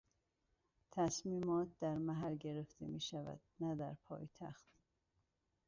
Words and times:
تصمیمات 0.91 1.67
در 1.79 1.95
محل 1.97 2.35
گرفته 2.35 2.87
میشود 2.87 3.41
نه 3.59 3.75
در 3.75 3.93
پایتخت. 4.05 4.65